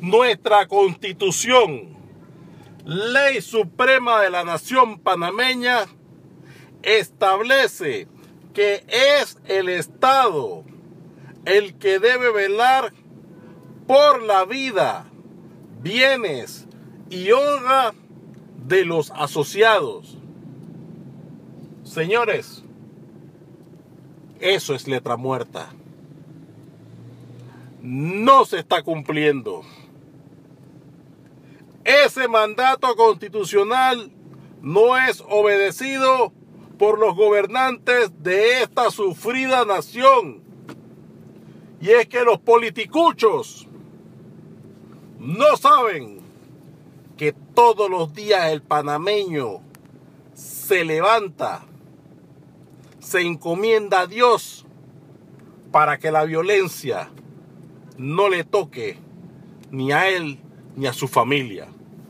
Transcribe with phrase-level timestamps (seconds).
[0.00, 1.96] nuestra constitución,
[2.84, 5.86] ley suprema de la nación panameña,
[6.82, 8.08] establece
[8.54, 10.64] que es el Estado
[11.44, 12.92] el que debe velar
[13.86, 15.06] por la vida,
[15.80, 16.66] bienes
[17.08, 17.92] y honra
[18.66, 20.18] de los asociados.
[21.84, 22.62] Señores,
[24.38, 25.72] eso es letra muerta.
[27.82, 29.62] No se está cumpliendo.
[32.10, 34.10] Ese mandato constitucional
[34.60, 36.32] no es obedecido
[36.76, 40.42] por los gobernantes de esta sufrida nación.
[41.80, 43.68] Y es que los politicuchos
[45.20, 46.18] no saben
[47.16, 49.60] que todos los días el panameño
[50.34, 51.62] se levanta,
[52.98, 54.66] se encomienda a Dios
[55.70, 57.08] para que la violencia
[57.98, 58.98] no le toque
[59.70, 60.40] ni a él
[60.74, 61.68] ni a su familia.